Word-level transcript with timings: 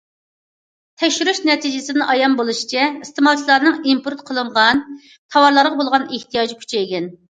تەكشۈرۈش 1.01 1.41
نەتىجىسىدىن 1.49 2.03
ئايان 2.07 2.37
بولۇشىچە، 2.39 2.87
ئىستېمالچىلارنىڭ 3.03 3.77
ئىمپورت 3.91 4.25
قىلىنغان 4.31 4.83
تاۋارلارغا 5.37 5.83
بولغان 5.83 6.09
ئېھتىياجى 6.09 6.59
كۈچەيگەن. 6.65 7.13